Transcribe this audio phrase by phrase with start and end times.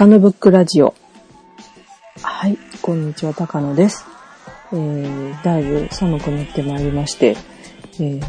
[0.00, 0.94] 高野ブックラジオ。
[2.22, 4.06] はい、こんにちは、高野です。
[4.72, 7.36] えー、だいぶ寒くなってまいりまして、
[7.96, 8.22] えー、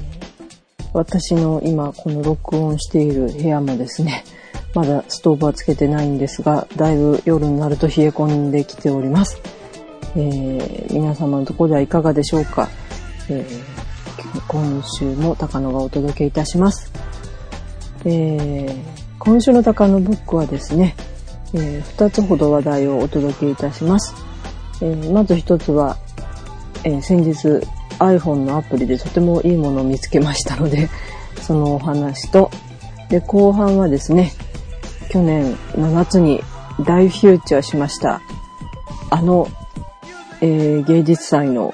[0.91, 4.25] 私の今この録音している部屋もですね、
[4.75, 9.41] まだストーブはつけてないんですが、だいぶ夜になると冷え込んできております。
[10.17, 12.67] えー、皆様のところではいかがでしょうか、
[13.29, 16.91] えー、今週も高野がお届けいたします。
[18.03, 18.75] えー、
[19.19, 20.97] 今週の高野ブックはですね、
[21.53, 24.13] えー、2つほど話題をお届けいたします。
[24.81, 25.97] えー、まず1つは、
[26.83, 27.65] えー、先日
[27.99, 30.89] iPhone のアプリでとてもいいものを見つけましたので、
[31.41, 32.49] そのお話と、
[33.09, 34.31] で、後半はですね、
[35.09, 36.41] 去年の夏に
[36.85, 38.21] 大フューチャーしました、
[39.09, 39.47] あの、
[40.39, 41.73] えー、芸術祭の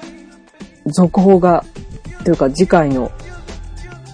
[0.86, 1.64] 続報が、
[2.24, 3.10] というか次回の、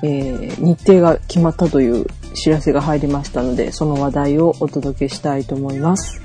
[0.02, 6.23] えー、日程が決まったという知らせが入りましたので、その話題をお届けしたいと思います。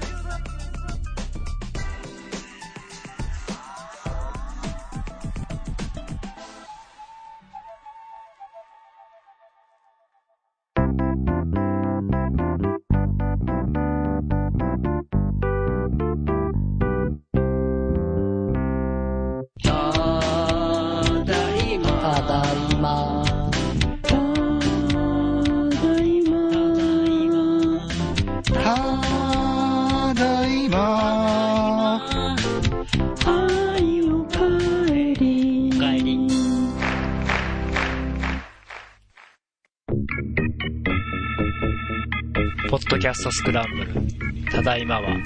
[42.69, 44.51] ポッドキャストスクランブル。
[44.51, 45.17] ただいまは、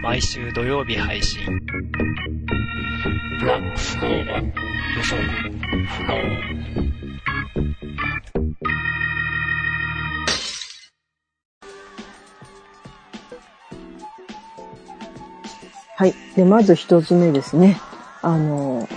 [0.00, 1.44] 毎週土曜日配信。
[3.38, 4.50] ブラックスコーバ予
[5.02, 5.22] 測
[5.88, 6.14] 不能。
[15.96, 16.14] はい。
[16.34, 17.78] で、まず一つ目ですね。
[18.22, 18.88] あの、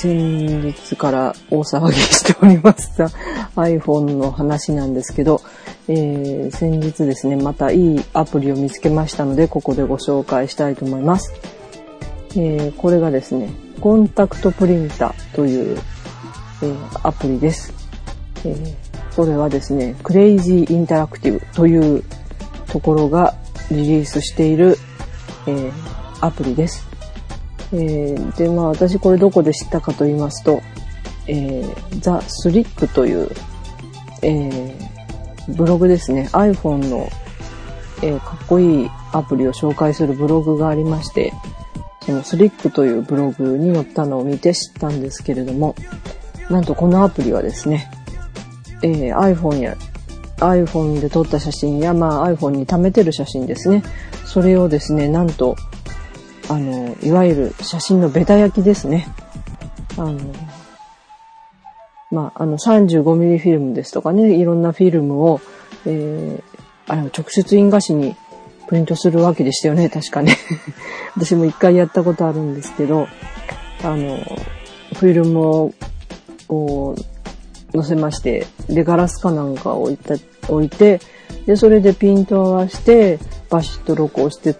[0.00, 3.10] 先日から大騒ぎしておりました
[3.54, 5.42] iPhone の話なんですけど、
[5.88, 11.32] えー、先日ですね、またいいアプリを見つけましたので、ここでご紹介したいと思います。
[12.36, 15.78] えー、これがですね、コンタクトプリンターという、
[16.62, 17.72] えー、アプリです。
[18.44, 18.74] えー、
[19.16, 22.04] これはですね、クレイジーインタラクティブという
[22.68, 23.34] ところが
[23.70, 24.76] リリースしている、
[25.46, 25.72] え、
[26.20, 26.86] アプリです。
[27.72, 30.60] え、で、まあ私これどこで知ったかと言いますと、
[31.26, 33.30] えー、ザ・スリックという、
[34.22, 34.99] えー、
[35.48, 36.28] ブログですね。
[36.32, 37.08] iPhone の、
[38.02, 41.32] えー、かっこいいアプリを紹介するブログがありまして、
[42.02, 45.74] そのスリックというブログに載ったのを見て知ったんですけれども、
[46.48, 47.90] なんとこのアプリはですね、
[48.82, 49.76] えー、iPhone や
[50.40, 53.82] iPhone で撮った写真や、まあ iPhone に貯めてる写真ですね。
[54.24, 55.56] それをですね、なんと、
[56.48, 59.06] あの、いわゆる写真のベタ焼きですね。
[59.96, 60.18] あの、
[62.10, 65.40] まあ、あの 35mm フィルムですとかね、いろんなフィルムを、
[65.86, 66.42] えー、
[66.88, 68.16] あれ直接印画紙に
[68.66, 70.36] プリントするわけでしたよね、 確かね。
[71.16, 73.06] 私も一回やったことあるんですけど、
[73.82, 74.18] あの、
[74.94, 75.72] フィルムを、
[76.48, 80.14] こう、載せまして、で、ガラスかなんかを置いた、
[80.48, 81.00] 置いて、
[81.46, 84.54] で、それでピント合わして、バシッと録音して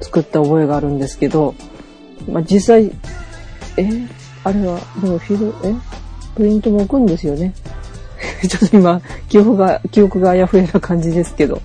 [0.00, 1.54] 作った覚えがあるんですけど、
[2.28, 2.92] まあ、実際、
[3.76, 3.88] え？
[4.44, 5.74] あれは、でもフィル、え？
[6.34, 7.54] プリントも置くんですよね。
[8.48, 11.60] ちょっと今、記憶が、記憶があやふやな感じですけど。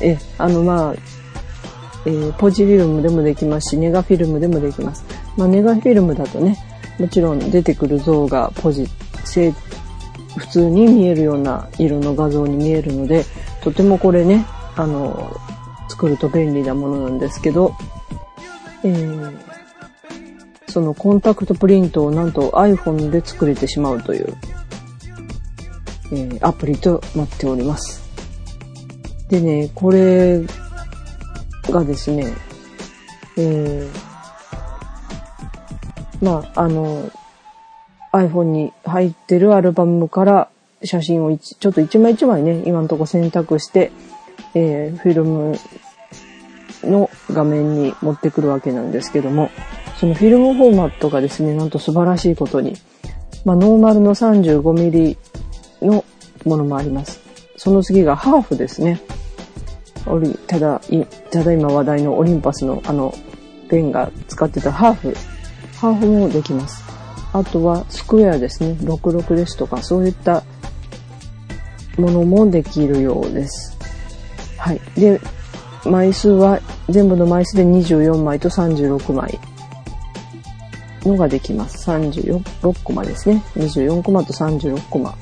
[0.00, 0.94] え、あの、まあ、
[2.04, 5.04] えー、ポジフィルムでもできますし、ネガフィルムでもできます。
[5.36, 6.56] まあ、ネガフィルムだとね、
[6.98, 8.88] もちろん出てくる像がポジ、
[10.36, 13.24] 普通に見えるような色の画像に見えるので、
[13.62, 15.36] とてもこれね、あの、
[15.88, 17.74] 作ると便利なものなんですけど、
[18.84, 19.38] えー、
[20.76, 24.36] そのコンタクトプリントをなんと iPhone で作れてしまうという、
[26.12, 28.02] えー、アプリとなっております。
[29.30, 30.44] でね、これ
[31.70, 32.26] がですね、
[33.38, 37.10] えー、まあ、あの、
[38.12, 40.50] iPhone に入ってるアルバムから
[40.84, 43.92] 写真をちょっと一枚一枚ね、今のとこ選択して、
[44.52, 45.56] えー、フィルム
[46.82, 49.50] の画面に持ってくるわけなんですけども、
[49.98, 52.76] そのフィルムフォーマットがですね、なんと素晴らしいことに、
[53.44, 55.16] まあ、ノーマルの 35mm
[55.82, 56.04] の
[56.44, 57.20] ものもあります。
[57.56, 59.00] その次がハーフですね。
[60.06, 63.14] おり、ただ、いただ今話題のオリンパスのあの、
[63.70, 65.16] ペンが使ってたハーフ。
[65.80, 66.84] ハーフもできます。
[67.32, 68.76] あとはスクエアですね。
[68.82, 70.44] 66ですとか、そういった
[71.98, 73.76] ものもできるようです。
[74.58, 74.80] はい。
[74.94, 75.20] で、
[75.86, 76.60] 枚数は、
[76.90, 79.40] 全部の枚数で24枚と36枚
[81.06, 81.90] のができます。
[81.90, 83.42] 36コマですね。
[83.56, 85.16] 24コマと36コマ。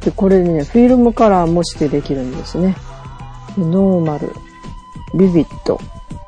[0.00, 2.76] で、これね、フィルムカラーもしてできるんですね。
[3.56, 4.32] ノーマル、
[5.18, 5.80] ビビット。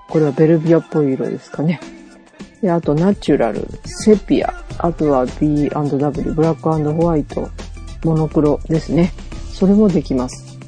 [0.08, 1.80] これはベルビアっぽい色ですかね。
[2.62, 7.48] で、あとナチュラル、セピア、あとは B&W、ブラックホワイト、
[8.04, 9.12] モノクロですね。
[9.52, 10.58] それもできます。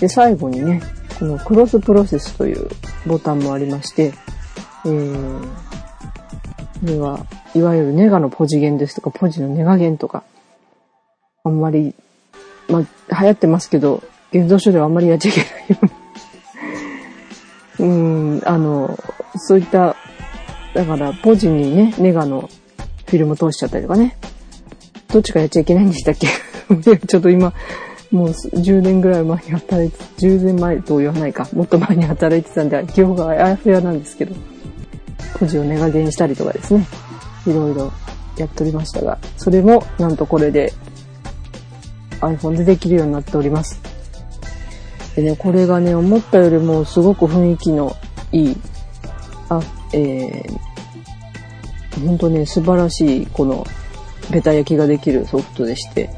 [0.00, 0.82] で、最後にね、
[1.18, 2.68] このクロスプロセスという
[3.06, 4.12] ボタンもありまして、
[4.84, 5.67] えー、
[6.80, 10.22] これは、いわゆるネガのポジゲンですとか、ポジのネガゲンとか、
[11.44, 11.94] あんまり、
[12.68, 12.80] ま
[13.10, 14.02] あ、流行ってますけど、
[14.32, 15.76] 現像書ではあんまりやっちゃいけないよ
[17.78, 17.88] うに。
[17.90, 18.98] うん、あの、
[19.36, 19.96] そういった、
[20.74, 22.48] だから、ポジにね、ネガの
[23.06, 24.16] フィルム通しちゃったりとかね。
[25.08, 26.26] どっちかやっちゃいけないんでしたっけ？
[27.06, 27.54] ちょっと今、
[28.10, 34.34] もう10年ぐらい前に働いて、10年前と言わないか、もっと前に働いてたんで、記憶があやふやなんですけど、
[35.38, 36.86] ポジをネガゲンしたりとかですね、
[37.46, 37.92] いろいろ
[38.36, 40.72] やっておりましたが、それもなんとこれで
[42.20, 43.80] iPhone でできるようになっております。
[45.16, 47.96] でね、これがね、思ったよりもすごく雰囲気の
[48.32, 48.56] いい、
[49.48, 49.60] あ、
[49.92, 53.66] えー、ほんとね、素晴らしい、この、
[54.30, 56.10] ベタ焼きができるソフトでして、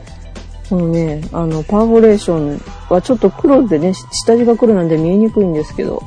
[0.68, 6.02] このね、あの、パーフォレーションはちょっと黒でね、下地が黒なんで見えにくいんですけど、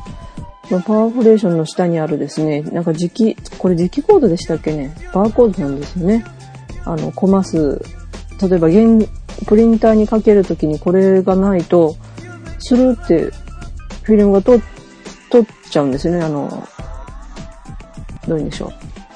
[0.69, 6.23] パワーフレーションの下にあるですね、なんか磁気、これ磁気コードでしたっけねバーコードなんですよね。
[6.85, 7.81] あの、コマ数、
[8.41, 9.09] 例えば現、
[9.45, 11.95] プリンターにかけるときにこれがないと、
[12.59, 13.31] スルーって
[14.03, 14.61] フィルムが取
[15.29, 16.21] 取っちゃうんですよね。
[16.21, 16.67] あの、
[18.27, 18.71] どういうんでしょ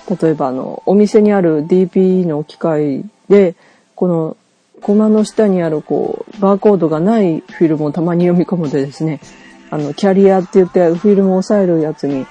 [0.10, 0.18] う。
[0.22, 3.56] 例えばあの、お店にある DPE の機械で、
[3.96, 4.38] この
[4.82, 9.20] コマの下にあるこう、バーコードがないフィルムをたまに読み込むとですね、
[9.70, 12.26] あの、キャリアって言ってフィルムを押さえるやつに、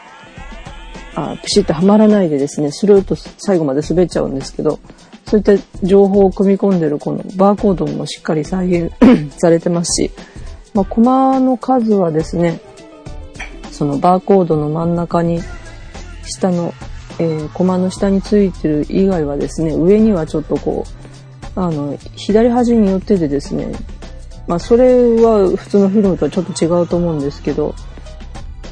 [1.14, 4.78] あピシッとはまらないでですね、スルーと最後まで滑っちゃうんですけど、
[5.26, 8.92] そういった情報を組み込んでるこのバーコードもしっかり再現
[9.38, 10.10] されてますし、
[10.72, 12.60] まあ、コマの数はですね、
[13.72, 15.40] そのバーコードの真ん中に、
[16.24, 16.72] 下の、
[17.18, 23.72] えー、コマの下についてる以外はですね、上にはちょっとこう、あの、左端によってでですね、
[24.46, 27.74] まあ、それは普通のフィルムとはちょっと違うと思うんですけど、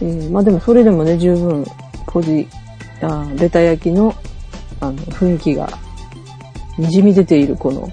[0.00, 1.64] えー、まあでもそれでもね、十分、
[2.06, 2.46] ポジ、
[3.02, 4.14] あベタ焼きの、
[4.80, 5.68] あの、雰囲気が、
[6.78, 7.90] にじみ出ているこの、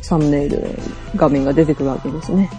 [0.00, 0.64] サムネイル
[1.16, 2.50] 画面が出てくるわけですね。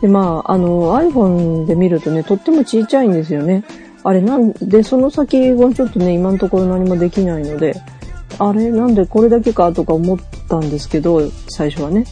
[0.00, 3.64] で、まあ、あの、iPhone で見るとね、とってもちっちゃいんですよね。
[4.02, 7.74] あれなんで、その先はちょっとね、今のところ何もできないので、
[8.38, 10.18] あれなんでこれだけかとか思っ
[10.48, 12.04] たんですけど、最初はね。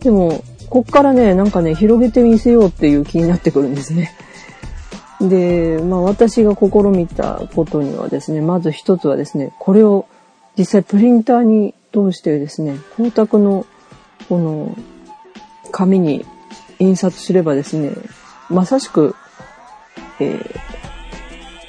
[0.00, 0.42] でも、
[0.74, 4.12] こっからね、なんかね、広げてみせようっていう気になってくるんですね。
[5.20, 10.08] で、まあ私が試みたことにはですね、まず一つはですね、これを
[10.58, 13.66] 実際プリンターに通してですね、光沢の
[14.28, 14.76] この
[15.70, 16.26] 紙に
[16.80, 17.92] 印刷すればですね、
[18.50, 19.14] まさしく、
[20.18, 20.40] え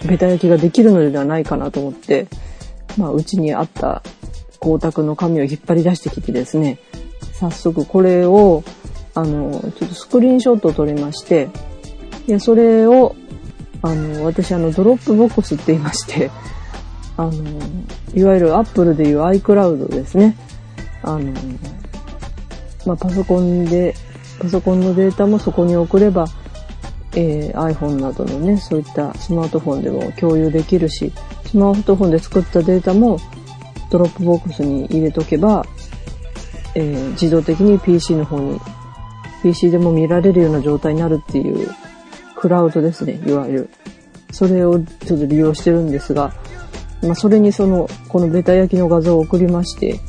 [0.01, 2.25] ー、ベタ焼きができるのではないかなと思って、
[2.97, 4.01] まあうちにあった
[4.53, 6.79] 光沢の紙を引っ張り出してきてですね、
[7.39, 8.63] 早速これを、
[9.13, 11.49] あの、ちょっとスクリーンショットを撮りまして、
[12.27, 13.15] で、それを、
[13.81, 16.31] あの、私あの、 Dropbox って言いまして、
[17.17, 17.33] あの、
[18.13, 20.35] いわゆる Apple でいう iCloud ですね。
[21.03, 21.31] あの、
[22.85, 23.95] まあ、パソコンで、
[24.39, 26.25] パソコンのデータもそこに送れば、
[27.15, 31.11] えー、iPhone などのね、そういったスマートフォンでも共有できるし、
[31.45, 33.17] スマートフォンで作ったデータも
[33.89, 35.65] Dropbox に入れとけば、
[36.75, 38.59] えー、自動的に PC の方に、
[39.41, 41.69] PC でも見られるような状態になるっていう、
[42.35, 43.69] クラウドですね、いわゆる。
[44.31, 46.33] それをちょっと利用してるんですが、
[47.01, 49.99] まあ、それにその、このベタ焼きの画像を送りまして、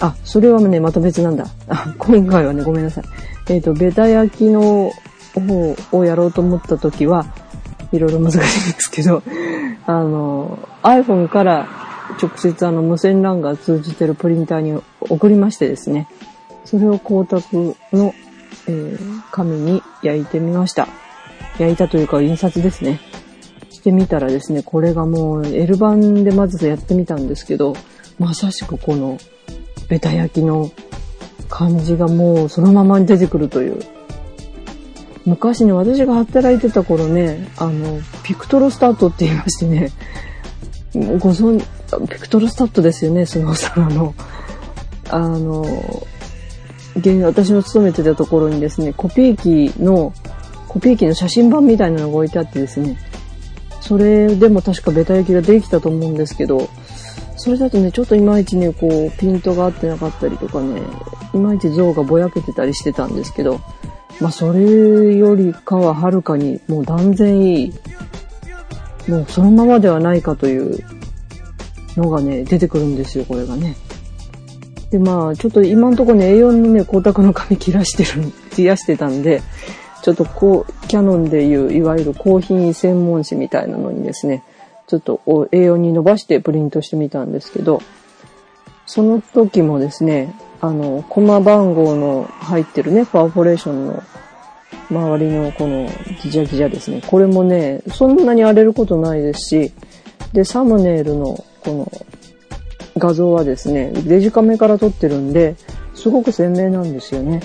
[0.00, 1.46] あ、それはね、また別なんだ。
[1.68, 3.04] あ今回はね、ごめんなさい。
[3.48, 4.92] えっ、ー、と、ベタ焼きの
[5.34, 7.26] 方をやろうと思った時は、
[7.92, 8.46] いろいろ難しいんで
[8.80, 9.22] すけど、
[9.86, 11.66] あの、iPhone から
[12.20, 16.08] 直接あの無線 LAN が通じてるプリンターに送りましてですね、
[16.64, 17.42] それを光沢
[17.92, 18.14] の、
[18.66, 20.88] えー、紙に焼いてみました。
[21.58, 23.00] 焼いたというか印刷ですね。
[23.70, 27.74] してみたらですね、これがもう L 版でまずやってみたんですけど、
[28.18, 29.18] まさしくこの
[29.88, 30.70] ベタ焼きの
[31.48, 33.82] 感じがもうそのままに出てくるという。
[35.26, 39.90] 昔ね、私が働いてた頃ね、あの、ピクトロスタートって言いましてね、
[40.94, 41.62] ご存、
[41.98, 43.84] ピクトロスタットですよね、スノーさん。
[43.84, 44.14] あの、
[45.08, 45.64] あの、
[46.96, 50.12] 現私の勤めてたところにですね、コピー機の、
[50.68, 52.98] コピー機の写真版みたいなのが置いてあってですね、
[53.80, 56.68] それでも確かベタ焼きができたと思うんですけど、
[57.36, 60.82] それだとね、ちょっといまいちね、こう、ピントが合ってなかったりとかね、
[61.32, 63.60] いまいち像がぼやけてたりしてたんですけど、
[64.20, 67.72] まあ、それよりかははるかにもう断然いい、
[69.08, 70.84] もうそのままではないかという
[71.96, 73.76] のがね、出てくるんですよ、これがね。
[74.90, 79.42] で、まあ、ちょっと今んとこね、A4 のね、光沢の紙切らしてる、切らしてたんで、
[80.02, 84.42] ちょっとこう、キャノンでいう、いわゆる高品専門誌みたいなのにですね、
[84.86, 87.80] ちょっと A4 に伸ばしてプリントしてみたんですけど、
[88.86, 94.02] その時もですね、あの、コマ番号の入ってるね、パーフォレーションの
[94.90, 95.88] 周りのこの
[96.22, 97.00] ギジャギジャですね。
[97.06, 99.72] これもね、そんなに荒れることないですし、
[100.32, 101.92] で、サムネイルのこの
[102.96, 105.56] 画像はですね、デジカメから撮ってるんで、
[105.94, 107.42] すごく鮮明なんですよね。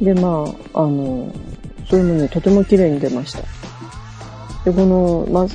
[0.00, 1.32] で、まあ、あの、
[1.88, 3.40] それもね、とても綺麗に出ました。
[4.64, 5.46] で、この、まあ、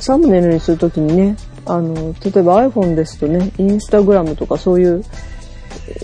[0.00, 1.36] サムネイルにするときにね、
[1.66, 5.04] あの、例えば iPhone ですとね、インスタグラムとかそういう、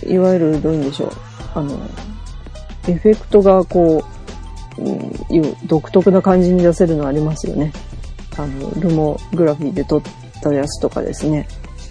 [0.06, 1.10] いわゆるどういうんでしょう、
[1.54, 1.78] あの、
[2.88, 4.04] エフェクトがこ
[4.78, 7.72] う、うん、独特な感じに出せるのありますよね。
[8.36, 10.02] あの、ルモグラフィーで撮っ
[10.48, 11.48] たやつとかですね。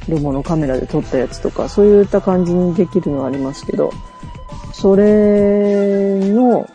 [0.08, 3.92] ルモのカメラで撮ったやつとか、そういった感じにできるのはありますけど、
[4.74, 6.70] それの、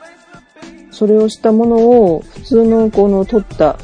[0.91, 3.75] それをしたものを普通のこの撮った、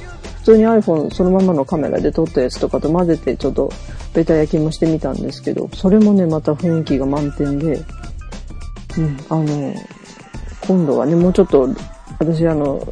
[0.40, 3.70] 普通に iPhone そのままのカメラで撮ったやつとかと混ぜてちょっと
[4.14, 7.84] ベタ焼きもしてみたんですけど、それもね、また雰囲気が満点で、
[8.98, 9.74] うん、あの、
[10.66, 11.68] 今度はね、もうちょっと、
[12.18, 12.86] 私あの、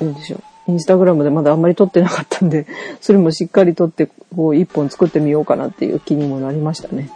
[0.00, 0.55] いいでしょう。
[0.68, 2.66] インスタグラムでまだあんまり撮ってなかったんで、
[3.00, 7.10] それもしっかり撮って、こう、一本作ってみようかなっていう気にもなりましたね。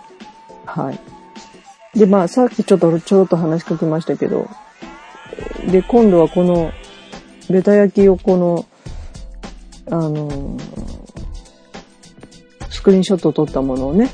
[0.64, 1.98] はい。
[1.98, 4.48] で、まあ、さっきちょっと、ちょろっと話しかけましたけど、
[5.70, 6.70] で、今度はこの、
[7.48, 8.66] ベタ焼きをこの、
[9.92, 10.56] あの
[12.70, 14.06] スクリーンショットを撮ったものをね、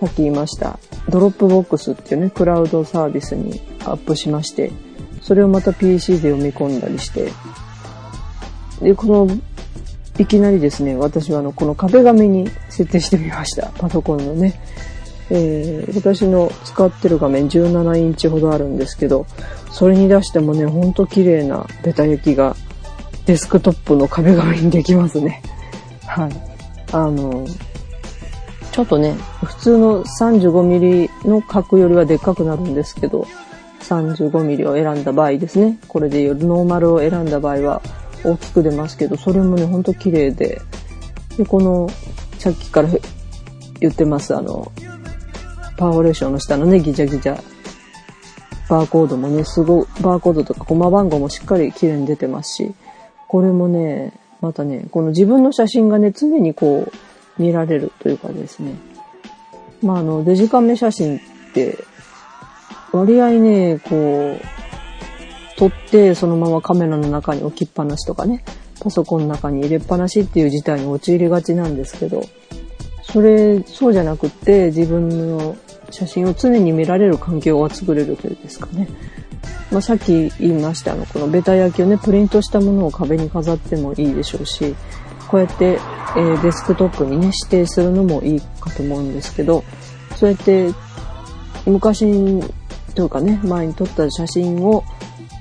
[0.00, 0.78] さっき言いました、
[1.08, 4.72] Dropbox っていうね、クラウドサービスにアップしまして、
[5.22, 7.30] それをまた PC で読み込んだりして、
[8.80, 9.28] で、この、
[10.18, 13.72] いきなりですね、私はあの、この壁紙に設定してみました。
[13.78, 14.60] パソコンのね。
[15.30, 19.26] えー、私の使ってる画面17インチほどあるんですけど、
[19.70, 22.54] それに出してもね、ほんと綺麗なベタ焼きが
[23.26, 25.42] デスクトップの壁紙にできますね。
[26.06, 26.30] はい。
[26.92, 27.46] あの、
[28.70, 29.14] ちょっとね、
[29.44, 33.26] 普通の 35mm の角よりはでっかくなるんですけど、
[33.80, 35.78] 35mm を選んだ場合ですね。
[35.88, 37.82] これでノーマルを選んだ場合は、
[38.24, 40.60] 大きく出ますけど、それもね、ほんと綺麗で。
[41.36, 41.88] で、この、
[42.38, 42.88] さっきから
[43.80, 44.72] 言ってます、あの、
[45.76, 47.40] パーフォレーションの下のね、ギチャギチャ、
[48.68, 52.74] バーコードもね、すごい、バーコードとかコマ番号もしっかり綺麗に出てますし、
[53.28, 58.74] これもね、またね、この自分の写真がね、常にこう、見られるというかですね。
[59.82, 61.20] まあ、あの、デジカメ写真っ
[61.52, 61.78] て、
[62.92, 64.63] 割合ね、こう、
[65.56, 68.44] 撮ってそのままカメラの中に置きっぱなしとかね、
[68.80, 72.24] パソコンの中に入れっぱなしっていう事態に陥りがちなんですけど、
[73.02, 75.56] それ、そうじゃなくって自分の
[75.90, 78.88] 写真を常に見られる環境が作れるというんですかね。
[79.70, 84.74] まあ、さっき言いましたあの、このベタ焼きをね、プリントしたものを壁に飾ってもいいでしょうし、
[85.28, 85.78] こうやって、
[86.16, 89.64] えー、デスクトップにね、指定するのもいいかと思うんですけど、
[90.16, 90.72] そうやって
[91.66, 92.04] 昔
[92.94, 94.84] というかね、前に撮った写真を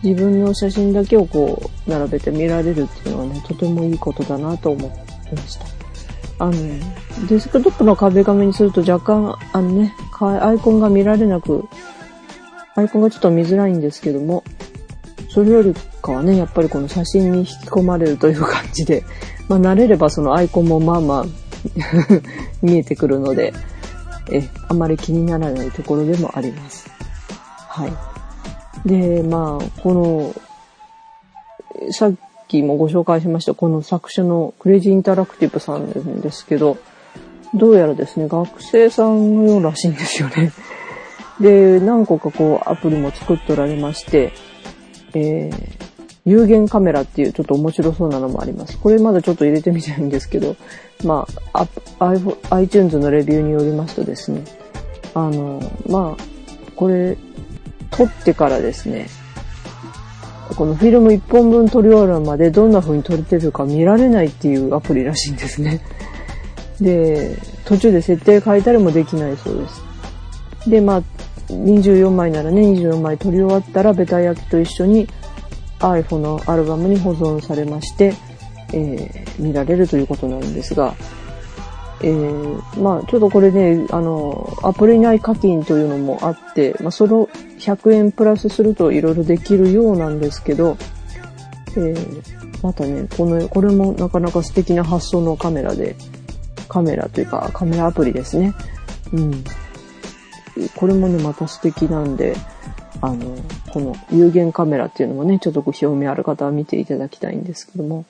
[0.03, 5.65] 自分の写真だけをこう、並べて見られるっていうのはね、とてもいいことだなと思いました。
[6.39, 6.53] あの、
[7.27, 11.67] デスクトップの壁紙にすると若干、あのね、アイコンが見られなく、
[12.75, 14.43] アイコンがちょっと見づらいんですけども、
[15.29, 19.03] それよりかはね、やっぱりこの写真に引き込まれるという感じで、
[19.47, 21.25] まあ慣れればそのアイコンもまあまあ
[22.61, 23.53] 見えてくるので、
[24.31, 26.89] え、あまり気にならないところでもあります。
[27.67, 28.12] はい。
[28.85, 32.13] で、まあ、この、さっ
[32.47, 35.89] きもご紹介しました、この作者のクレイジーインタラクティブさん
[36.21, 36.77] ですけど、
[37.53, 40.51] どうやらですね、学生さんのようらしいんですよね。
[41.39, 44.33] で、何個かこうアプリも作っておられまして、
[45.13, 45.83] えー、
[46.25, 48.77] 有限カメラっていうちょっと面白そうなのもあります。
[48.79, 50.55] これまだちょっと入れてみたいんですけど、
[51.03, 51.67] まあ、
[52.49, 54.43] iTunes のレビューによりますとですね、
[55.13, 56.23] あの、まあ、
[56.75, 57.17] これ、
[57.95, 59.07] 撮ってからですね、
[60.55, 65.81] このフィルム1本分撮り終わるまでどんな風に撮れてるか見られないっていうアプリらしいんですね。
[66.81, 70.69] で、途中で設定変えたりもできないそうです。
[70.69, 71.03] で、まあ、
[71.49, 75.07] 24枚ならね、24枚撮り終わったらベタ焼きと一緒に
[75.79, 78.13] iPhone のアルバムに保存されまして、
[78.73, 80.95] えー、見られるということなんですが、
[82.03, 87.27] えー、まあ、ちょっとこれね、あの、アプリ内課金というのもあって、まあ、その
[87.59, 90.77] 100円プラスするといろいろできるようなんですけど、
[91.77, 92.23] えー、
[92.61, 95.95] またね、この、これもなかなか素敵な発想のカメラで、
[96.67, 98.53] カメラというかカメラアプリですね。
[99.13, 99.43] うん。
[100.75, 102.35] これもね、また素敵なんで、
[102.99, 103.37] あの、
[103.71, 108.05] この有限カメラっていうのもね、ちょっとご興味ある方は見ていただきたいんですけども、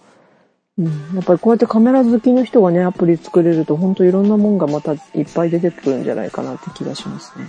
[0.78, 5.00] やっぱりこうやってカメラ好きの人がね、アプリ作れると、ほんといろんなもんがまたいっ
[5.34, 7.46] ぱい出てくるんじゃないかなって気がしますね。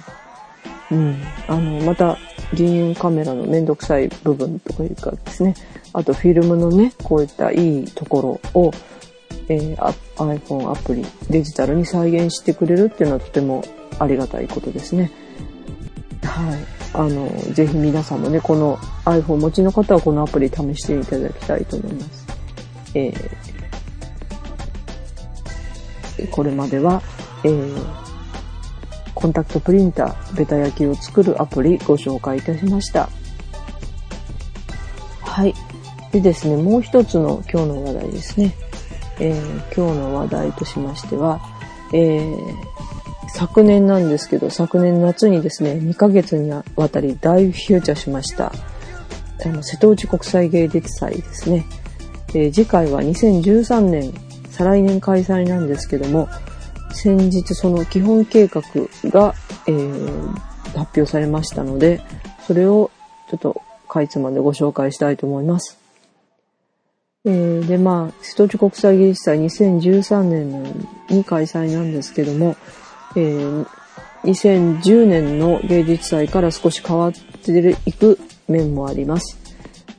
[0.90, 1.16] うん。
[1.48, 2.18] あの、また、
[2.52, 5.54] 銀塩カメラのめんどくさい部分とかいうかですね、
[5.94, 8.70] あとフィルムのね、こういったいいところを、
[9.48, 9.76] えー、
[10.16, 13.64] iPhone アプリ、デジタルに再現してくれるっていうのはとても
[13.98, 15.10] ありがたいことですね。
[16.22, 16.58] はい。
[16.92, 22.23] あの、ぜひ皆さんもね、この iPhone 持ちの方はこのアプリ試していただきたいと思います。
[22.94, 27.02] えー、これまでは、
[27.44, 27.84] えー、
[29.14, 33.08] コンタクトプリンター、ベタ焼きを作るアプリご紹介いたしました。
[35.20, 35.54] はい。
[36.12, 38.54] でですね、もう一つの今日の話題ですね。
[39.20, 41.40] えー、今日の話題としましては、
[41.92, 42.38] えー、
[43.28, 48.52] 昨年なんですけど、昨年夏にですね、2ヶ月にわたり大フューチャーしました、
[49.44, 51.66] あの、瀬戸内国際芸術祭ですね。
[52.34, 54.12] えー、次回は2013年、
[54.50, 56.28] 再来年開催なんですけども、
[56.92, 58.62] 先日その基本計画
[59.10, 59.34] が、
[59.66, 60.32] えー、
[60.76, 62.00] 発表されましたので、
[62.46, 62.90] それを
[63.30, 65.78] ちょっとかいつまんでご紹介したいと思います。
[67.24, 72.56] えー、で、まあ、瀬戸内国際芸術祭2013年に開催なんですけども、
[73.16, 73.66] えー、
[74.24, 79.38] 2010年の芸術祭から少し変わっていく面もあります。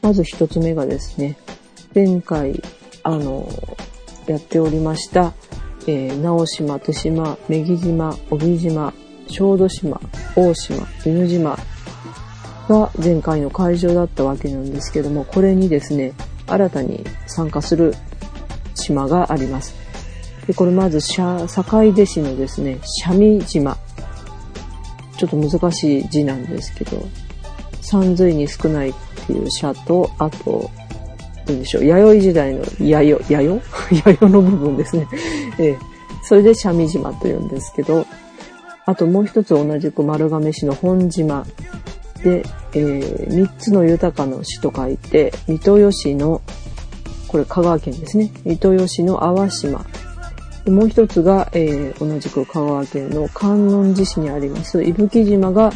[0.02, 1.38] まず一つ目がですね、
[1.95, 2.62] 前回、
[3.03, 3.47] あの、
[4.27, 5.31] やっておりました、
[5.88, 8.93] えー、直島、手島、女木島、帯島、
[9.29, 10.01] 小豆島、
[10.36, 11.58] 大島、犬島
[12.67, 16.12] が前回の会場だったわけなんですけども、これにですね、
[16.47, 17.95] 新たに参加する
[18.73, 19.73] 島があります。
[20.47, 23.77] で、これまず、坂出市のですね、三味島。
[25.17, 27.01] ちょっと難しい字なんですけど、
[27.79, 28.93] 三髄に少ないっ
[29.27, 30.69] ていう社と、あと、
[31.47, 33.95] なんでしょう、弥生時代の弥生、弥生？
[34.10, 35.08] 弥生の部分ですね。
[35.60, 35.77] ええ。
[36.23, 38.05] それで三味島と言うんですけど、
[38.86, 41.45] あともう一つ同じく丸亀市の本島
[42.23, 46.41] で、えー、三つの豊かの市と書いて、三豊市の、
[47.27, 48.31] これ香川県ですね。
[48.43, 49.86] 三豊市の淡島。
[50.67, 55.71] もう一つが、えー、同じく香川県の観音寺市にあります、伊吹島が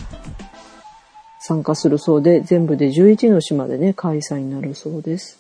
[1.40, 5.40] 参加するそうで、全部で11の島でね、開催になるそうです。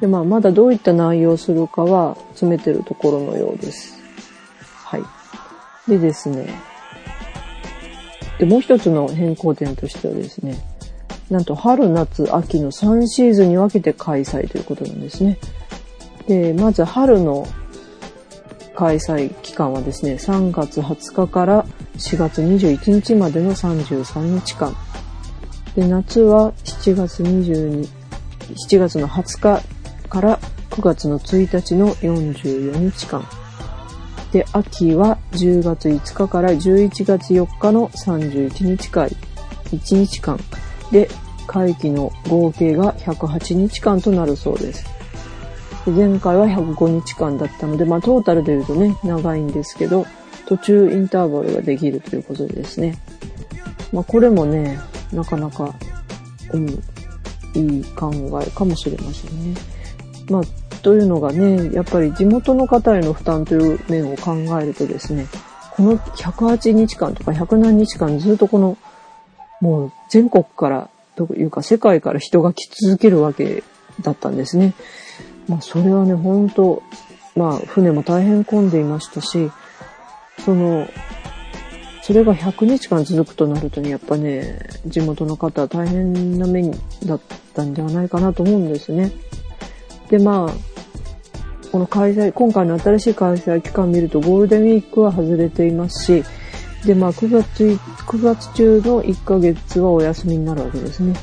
[0.00, 4.00] で、まあ、まだどういった内容をするかは詰めてるところのようです。
[4.84, 5.02] はい。
[5.88, 6.48] でですね。
[8.38, 10.56] で、もう一つの変更点としてはですね、
[11.30, 15.38] なんと春、夏、秋の3シーズンに分けて開催ということなんですね。
[16.28, 17.46] で、まず春の
[18.76, 21.64] 開催期間はですね、3月20日から
[21.96, 24.74] 4月21日までの33日間。
[25.74, 27.88] で、夏は7月22、
[28.54, 29.77] 7月の20日
[30.08, 30.38] から
[30.70, 33.26] 9月の1日の44日間。
[34.32, 39.08] で、秋は10月5日から11月4日の31日間、
[39.70, 40.38] 1日間。
[40.92, 41.08] で、
[41.46, 44.84] 会期の合計が108日間となるそうです。
[45.86, 50.06] で前回は105日間だったので、まあトータルで言うとね、長いんですけど、
[50.46, 52.98] 途中インターバルができるということでですね。
[53.92, 54.78] まあこれもね、
[55.12, 55.74] なかなか、
[56.52, 56.68] うん、
[57.54, 58.12] いい考
[58.44, 59.77] えかもしれませんね。
[60.30, 60.42] まあ、
[60.82, 65.26] というのがね、やっぱり地元の方への負担という面を考えるとですね、
[65.72, 68.76] この108日間とか100何日間ずっとこの、
[69.60, 73.64] もう全国からというか世界から人が来続けるわけ
[74.02, 74.74] だったんですね。
[75.48, 76.82] まあそれはね、本当
[77.34, 79.50] まあ船も大変混んでいましたし、
[80.44, 80.86] その、
[82.02, 87.20] それが100日間続くとなるとね、やっぱね、地元の方は大変な目にだっ
[87.54, 89.12] たんではないかなと思うんですね。
[90.10, 96.24] で、まあ、この開催、今回の新しい開催期間を見るとゴールデンウィークは外れていますし、
[96.86, 101.14] で、まあ9月、9月中の1ヶ月はお休みになるわけですね。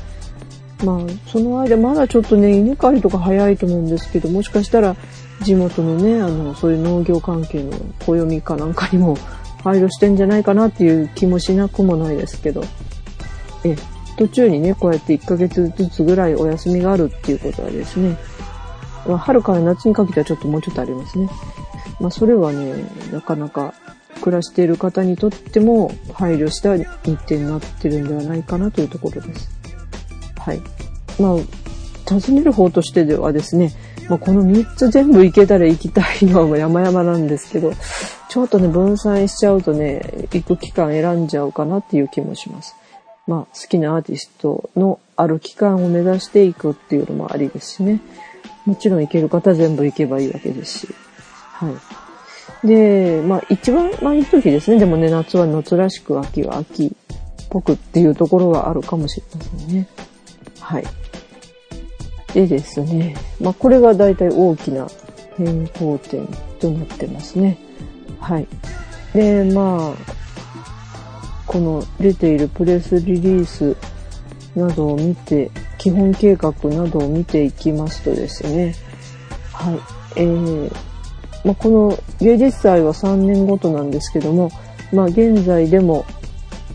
[0.84, 0.98] まあ、
[1.30, 4.94] その間、まだちょっとね、稲刈りとか早いと思うんですけど、もしかしたら
[5.42, 9.16] 地元のね、あの、そういう農業関係の暦かなんかにも
[9.64, 12.62] 配慮してんじゃないかなっていう気もしなくもないですけど、
[13.64, 13.76] え、
[14.18, 18.16] 途中にね、こうやって1ヶ月ずつぐらいお休みがあるっていうことはですね、
[19.18, 21.28] 春から夏にかけてはちょっともうちょっとありますね。
[22.00, 23.74] まあ、それはね、なかなか
[24.20, 29.50] 暮らしている方にとっても配慮した日程になってるんではないかなというところです。
[30.38, 30.60] はい。
[31.20, 31.36] まあ、
[32.06, 33.72] 尋ねる方としてではですね、
[34.08, 37.72] まあ、この3つ全部行けたら行きたいのは山々なんですけど、
[38.28, 42.74] ちょっとね、分散しちゃうとね、行く期間選んじゃうかなっていう気もします。
[43.26, 48.00] まあ、好きなアーティストのある期間を目指していくっていうのもありですしね。
[48.66, 50.88] もちろん行ける方は全部行けばいいわけですし。
[51.52, 51.70] は
[52.62, 52.66] い。
[52.66, 54.78] で、まあ一番、まあいい時ですね。
[54.78, 56.90] でもね、夏は夏らしく、秋は秋っ
[57.48, 59.88] ぽくっていうところはあるかもしれませんね。
[60.60, 60.84] はい。
[62.34, 64.86] でですね、まあこれが大体大きな
[65.36, 66.26] 変更点
[66.58, 67.56] となってますね。
[68.20, 68.46] はい。
[69.14, 70.16] で、まあ、
[71.46, 73.76] この出ているプレスリリース
[74.54, 78.74] などを見て、基本計画などを見ていきますとですね、
[79.52, 79.80] はい。
[80.16, 80.76] えー、
[81.44, 84.50] まあ、この芸術祭は3年ごとなんですけども、
[84.92, 86.04] まあ、現在でも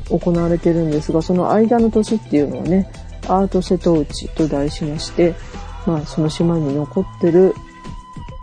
[0.10, 2.92] 行われてるんですが、その間の年っていうのはね、
[3.28, 5.36] アート瀬戸内と題しまして、
[5.86, 7.54] まあ、その島に残ってる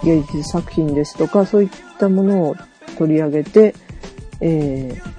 [0.04, 2.56] 芸術作品ですとか、そういったものを
[2.96, 3.74] 取り上げて、
[4.40, 5.18] えー、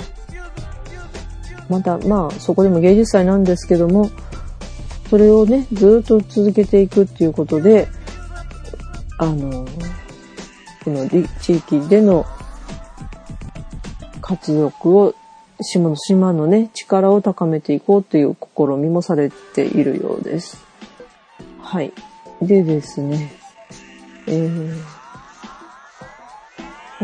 [1.69, 4.10] また、まあ、そこでも芸術祭なんですけども、
[5.10, 7.88] それをね、ずっと続けていくっていうことで、
[9.17, 9.65] あの、
[10.86, 11.10] この
[11.41, 12.26] 地域での
[14.22, 15.15] 活力を、
[15.62, 20.63] 島の島のね、力を高めていこうという試みもされているようです。
[21.60, 21.91] はい。
[22.41, 23.34] でですね、
[24.28, 24.74] えー、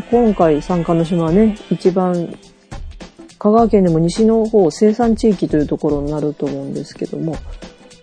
[0.09, 2.37] 今回参加の島はね、一番
[3.39, 7.35] 香川県でも西の方、生産地域というところになると思うんですけども、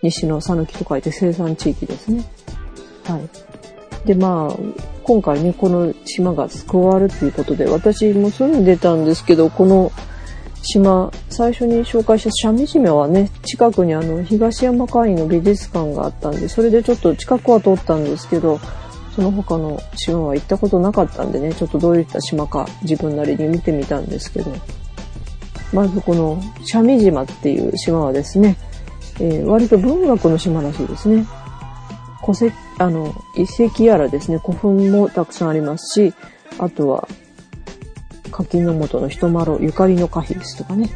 [0.03, 2.25] 西の讃岐と書いて生産地域ですね。
[3.05, 4.07] はい。
[4.07, 4.57] で、まあ、
[5.05, 9.93] 今回ね、この島が救われるということで、私も住んでたんですけど、この
[10.63, 18.61] 島、最初に紹介した三味島はね、近くにあの、東山会員の美術館があったんで、それでちょっと近くは通ったんですけど、
[19.15, 24.53] その他の島は行ったことなかったんでね、ちょっとどういった島か自分なりに見てみたんですけど、
[25.73, 28.57] まずこの三味島っていう島はですね、
[29.21, 31.27] えー、割と文学の島らしいですね。
[32.21, 36.15] 古石、あの、遺跡やらですね、古墳もたくさんありますし、
[36.59, 37.09] あとは、
[38.31, 40.91] 柿の本の人丸ゆかりの歌碑ですとかね、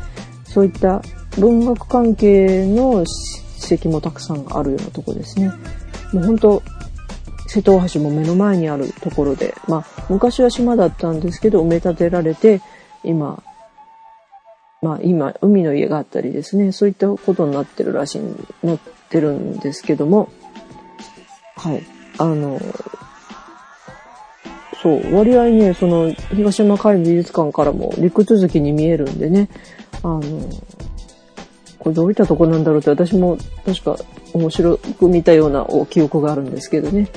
[0.45, 1.03] そういった
[1.39, 5.53] 文学関係の史跡もたくさんあるようなとこですね。
[6.13, 6.63] もう本当
[7.49, 12.61] 瀬戸大橋も目の前にあるところで、まあ、昔は島だったんですけど、埋め立てられて、
[13.05, 13.43] 今、
[14.83, 20.29] まあ今、海の家があったりですね、そういったことになってるらしい、なってるんですけども、
[21.57, 21.83] はい。
[22.19, 22.61] あの、
[24.83, 29.49] そう、割合ね、その、東山海美術館からも陸続きに見えるんでね、
[30.03, 30.21] あの、
[31.79, 33.97] これどういったとこなんだろうって私も確か
[34.35, 37.09] 面白く見たような記憶があるんですけどね。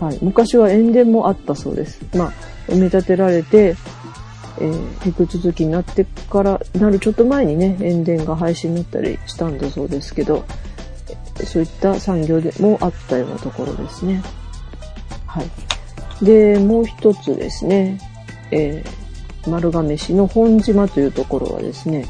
[0.00, 0.18] はい。
[0.22, 2.00] 昔は塩田もあったそうです。
[2.14, 2.32] まあ、
[2.68, 3.74] 埋め立てられて、
[4.58, 10.44] えー、陸続きになってから、なるちょっと前にね、塩田が廃止になったりしたんだそうですけど、
[11.44, 14.22] そういった産業でもあったようなところですね。
[15.26, 16.24] はい。
[16.24, 17.98] で、もう一つですね、
[18.50, 22.06] えー、丸亀市の本島というところはですね、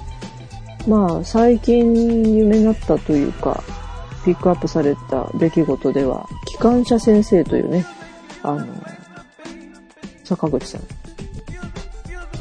[0.87, 1.93] まあ、最近
[2.37, 3.63] 有名になったというか、
[4.25, 7.85] ピックアップされた出来事では、機関車先生というね、
[8.43, 8.67] あの、
[10.25, 10.96] 坂口さん。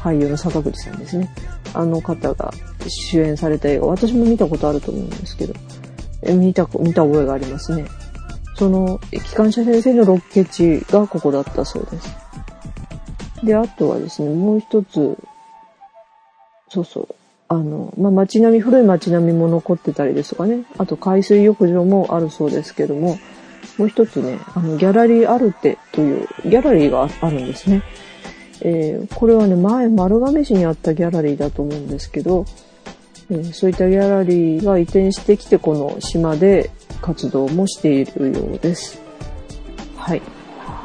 [0.06, 1.30] 俳優の坂口さんですね。
[1.74, 2.54] あの方が
[2.88, 5.54] 主演された映画、私も見たことあると思うんですけど、
[6.34, 7.86] 見た、見た覚えがありますね。
[8.56, 12.16] その、機関車先生のロッケ地がここだったそうです。
[13.44, 15.18] で、あとはですね、もう一つ、
[16.70, 17.16] そうそう、
[17.48, 23.18] あの、まあ、街並み、古い街並みも残ってたりですとかね、あと海水浴場もあるそうですけども、
[23.78, 27.84] もう一つね、あの、ギャラリーアルテというギャラリーがあるんですね。
[28.62, 32.46] えー、これはね、前丸亀市にあったギャラリーだと思うんですけど、
[33.30, 36.70] えー、そういったギャラリーが移転してきてこの島で
[37.02, 39.02] 活動もしているようです。
[39.98, 40.22] はい。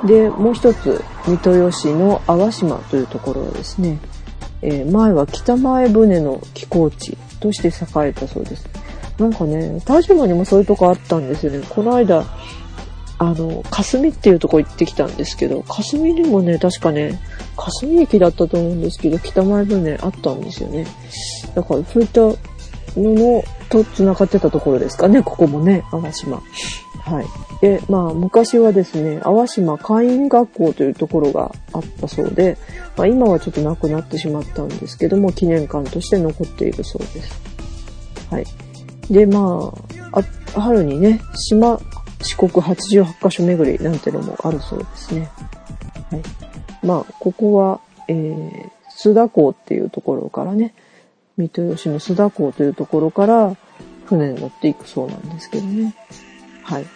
[0.05, 3.99] で、もう一つ、三豊市の淡島というところはですね、
[4.63, 8.67] えー、前は北前船の寄港地として栄えたそうです。
[9.19, 11.63] なんかね、田島にもそういうとこあったんですよね。
[11.69, 12.25] この間、
[13.19, 17.21] あの、霞っていうとこ行ってきたんですけど、霞にもね、確かね、
[17.61, 20.87] 霞駅だったと思うんですけど、北前船あったんですよね。
[21.55, 22.35] だからそういったの
[22.97, 26.43] のと繋がってたところですかね、ここもね、淡島。
[27.03, 27.27] はい。
[27.61, 32.57] で、まあ、昔はですね、淡島会員学校というところがあったそうで、
[32.97, 37.43] まあ、今はちょっとなくなってしまったんですけども、記念館として残っているそうです。
[38.31, 38.47] はい。
[39.11, 39.73] で、ま
[40.13, 40.21] あ、
[40.55, 41.81] あ春にね、島、
[42.23, 45.31] 四国88カ所巡りなんてのもあるそうですね。
[46.11, 46.50] はい。
[46.83, 50.75] まあ、ここは、えー、須田港っていうところからね、
[51.37, 53.57] 三豊市の須田港というところから
[54.05, 55.95] 船に乗っていくそうなんですけどね。
[56.63, 56.87] はい。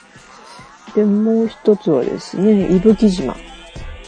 [0.95, 3.37] で、もう一つはですね、伊吹島。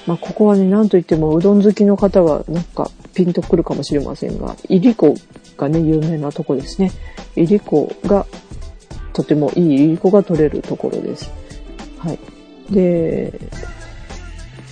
[0.07, 5.15] まあ、ここはね、なんといってもうどん好きの方はなんかピンとくるかもしれませんが、いりこ
[5.57, 6.93] がね、有名なとこですね。
[7.35, 8.27] いりこが、
[9.12, 11.31] とてもいいいりこが取れるところです。
[11.99, 12.19] はい。
[12.71, 13.33] で、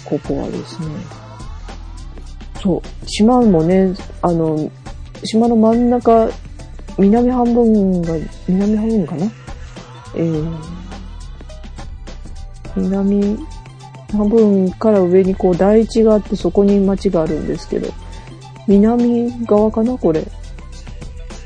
[0.05, 0.87] ここはですね、
[2.63, 4.71] そう、島もね、あの、
[5.25, 6.29] 島の真ん中、
[6.99, 8.15] 南半分が、
[8.47, 9.27] 南半分かな？
[10.17, 10.59] えー、
[12.77, 13.39] 南
[14.13, 17.93] 半分から上にこう台地があってそこに町があるんですけど、
[18.69, 19.99] 南側かな？
[19.99, 20.25] これ。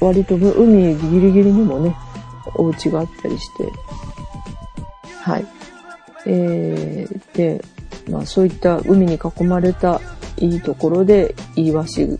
[0.00, 1.96] 割と海ギリギリにもね、
[2.54, 3.64] お家があったりして。
[5.22, 5.46] はい。
[6.26, 7.64] えー、で、
[8.10, 10.00] まあそういった海に囲まれた
[10.38, 12.18] いいところで、イワシ、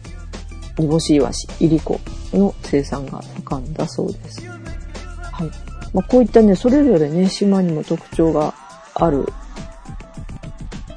[0.79, 2.01] 煮干しイワシ、いりこ
[2.33, 4.47] の生産が盛んだそうです。
[4.47, 5.51] はい。
[5.93, 8.55] まあこういったね、それぞれね、島にも特徴が
[8.95, 9.27] ある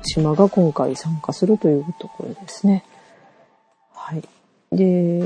[0.04, 2.84] 島が今回参加するというところですね。
[3.94, 4.28] はい。
[4.72, 5.22] で、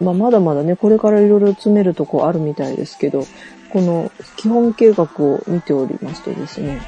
[0.00, 3.24] まあ、まだまだね、これからいろいろ詰めるとこあるみたいですけど、
[3.72, 6.80] この基本計画を見ておりますとですね、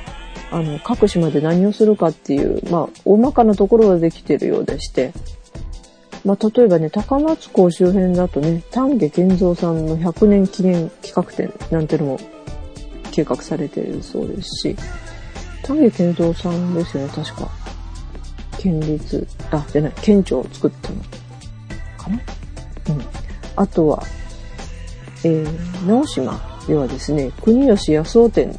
[0.53, 5.12] あの、各島で何をするかっていう、まあ、大まかなところはできてるようでして、
[6.25, 12.21] まあ、例えばね、高松港周辺だとね、丹下健三さんの100年記念企画展なんてのも
[13.11, 14.77] 計画されてるそうですし、
[15.65, 17.49] 丹下健三さんですよね、確か。
[18.59, 20.97] 県立、あ、じゃない、県庁を作ったの
[21.99, 22.17] かな？
[22.95, 23.03] うん。
[23.57, 24.03] あとは、
[25.25, 26.38] えー、直島
[26.69, 28.57] ではですね、国吉野草店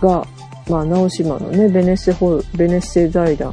[0.00, 0.26] が、
[0.68, 3.52] まあ、直島のね、ベネッセホベネッセ財団、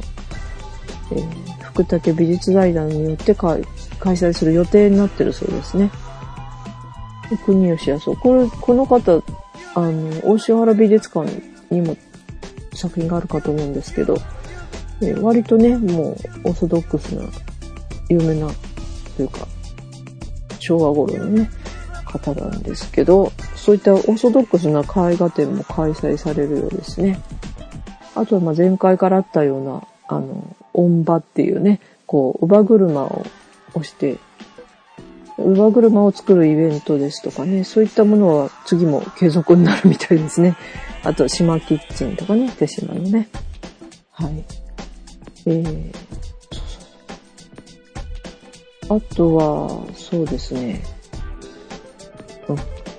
[1.11, 3.61] えー、福武美術財団によって開
[3.99, 5.91] 催する予定になってるそうですね。
[7.45, 8.11] 国吉野草。
[8.11, 9.23] これ、この方、
[9.75, 11.29] あの、大塩原美術館
[11.69, 11.95] にも
[12.73, 14.15] 作品があるかと思うんですけど、
[15.01, 17.27] えー、割とね、もうオーソドックスな、
[18.09, 18.49] 有名な、
[19.15, 19.47] というか、
[20.59, 21.49] 昭和頃のね、
[22.05, 27.21] 方なんですけど、そういったオーソドックスな絵画展も開催されるようですね。
[28.15, 33.25] あとはま前回からあったような、あの、音場っていうね、こう、乳母車を
[33.73, 34.17] 押して、
[35.37, 40.55] 乳母車を作るイベントですとかね、そういったものは次も継続になるみたいですね。
[41.03, 43.29] あと、島キッチンとかね、手島のね。
[44.11, 44.43] はい。
[45.45, 45.93] えー、
[48.89, 50.81] あとは、そうですね。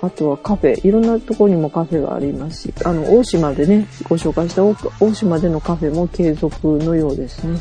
[0.01, 0.87] あとはカフェ。
[0.87, 7.59] いろんなところにもカフェがありますし、あの、大島でね、ご紹介した大島でのカフェも継続のようですね。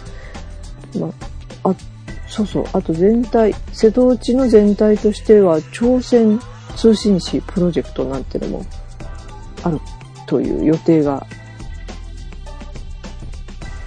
[0.98, 1.12] ま
[1.62, 1.74] あ、あ、
[2.26, 2.64] そうそう。
[2.72, 6.40] あと全体、瀬戸内の全体としては、朝鮮
[6.76, 8.64] 通信誌プロジェクトなんてのも
[9.62, 9.79] ある
[10.26, 11.26] という予定が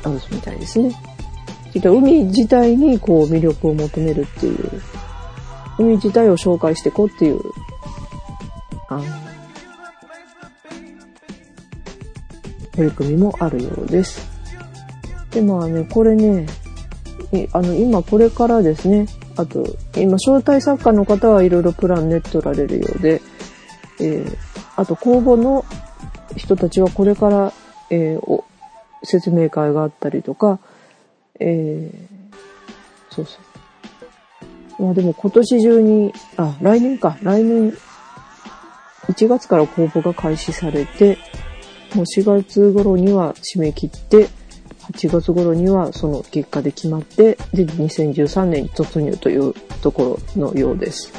[0.04, 0.94] あるみたいですね。
[1.74, 4.82] 海自体にこう魅力を求めるっていう、
[5.80, 7.42] 海自体を紹介していこうっていう、
[8.96, 9.06] あの、
[12.76, 14.28] 取り組みもあるようです。
[15.32, 16.48] で、まあね、これね、
[17.52, 23.22] あの、今これからですね、あと、今、招待作家の方はいろいろプラン練っとられるようで、
[24.00, 24.38] えー、
[24.76, 25.66] あと公募の
[26.36, 27.54] 人たちはこれから、
[27.90, 28.44] えー、
[29.04, 30.60] 説明会があったりとか、
[31.40, 33.40] えー、そうそ
[34.80, 34.84] う。
[34.84, 37.74] まあでも今年中に、あ、来年か、来年
[39.08, 41.18] 1月から公募が開始されて、
[41.96, 44.30] もう4月頃には締め切って、
[44.92, 51.12] 8月頃にはその結果で決まって、で、2013年に突入というところのようです。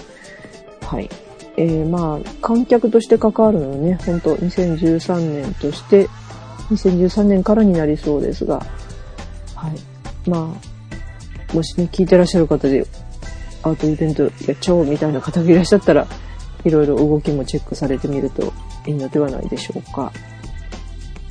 [0.83, 1.09] はい。
[1.57, 6.09] えー、まあ、観客として関わるのはね、本当2013年として、
[6.71, 8.65] 2013年からになりそうですが、
[9.55, 10.29] はい。
[10.29, 10.53] ま
[11.53, 12.87] あ、もしね、聞いてらっしゃる方で、
[13.63, 16.07] アートイベントやっちゃおうみたいな方がいらっしゃったら、
[16.65, 18.53] いろいろ動きもチェックされてみると
[18.87, 20.13] いいのではないでしょうか。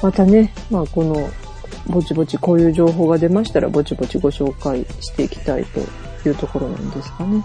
[0.02, 1.30] またね、まあこの、
[1.88, 5.80] ぼちぼちこういう情報が出ましたら、ぼちぼちご紹介していきたいと
[6.30, 7.44] いうところなんですかね。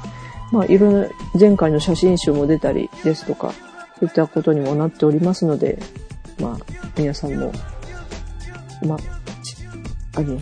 [0.53, 3.53] まあ、いろんな、前回の写真集も出たりですとか、
[3.99, 5.79] そういったことにもなっておりますので、
[6.41, 7.53] まあ、皆さんも、
[8.87, 8.99] まあ、
[10.19, 10.39] あの、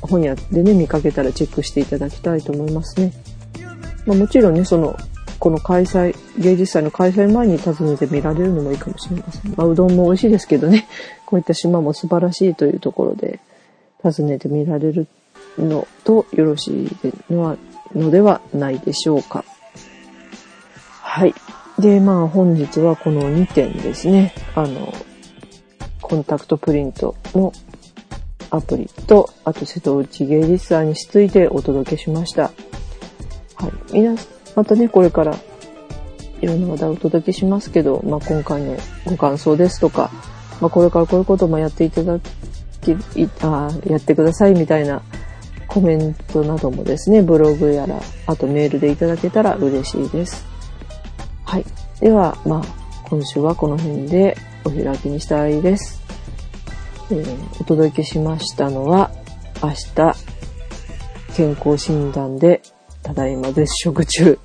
[0.00, 3.12] 本屋でね、見かけたらチェックしていただきたいと思いますね。
[4.06, 4.96] まあ、もちろんね、その、
[5.38, 9.54] この開催、芸術祭の開催前に訪ねて見られるのもいいかもしれません。
[9.56, 10.88] まあ、うどんも美味しいですけどね、
[11.26, 13.40] こういった島も素晴らしいというところで、
[14.02, 15.06] 訪ねてみられる
[15.58, 17.56] のとよろしいのは、
[17.94, 19.44] のではないでしょうか。
[21.00, 21.34] はい。
[21.78, 24.34] で、まあ本日はこの2点ですね。
[24.54, 24.92] あの、
[26.00, 27.52] コンタクトプリントの
[28.50, 32.44] アプリと、あと瀬戸内芸術祭についてお届けしました。
[33.56, 33.92] はい。
[33.92, 34.14] 皆、
[34.56, 35.36] またね、これから
[36.40, 40.10] いろんな話題をお届けしますけど、まあ今回のご感想ですとか、
[40.60, 42.96] まあこれからこういうこともやっていただき、
[43.42, 45.02] あやってくださいみたいな
[45.68, 50.46] コメントなどもですね、ブログやら、あとメールでいただけたら嬉しいです。
[51.44, 51.64] はい。
[52.00, 52.62] では、まあ、
[53.04, 56.02] 今週はこの辺でお開きにしたいです。
[57.10, 59.10] えー、お届けしましたのは、
[59.62, 60.14] 明日、
[61.36, 62.62] 健康診断で、
[63.06, 64.36] ただいま絶食中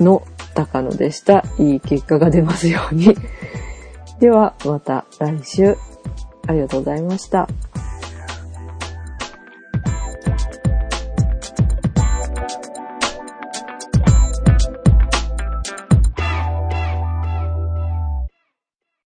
[0.00, 1.44] の高野でした。
[1.58, 3.14] いい結果が出ますように。
[4.18, 5.76] では、また来週、
[6.46, 7.48] ありがとうございました。